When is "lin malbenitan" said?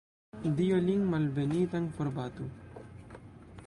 0.85-1.87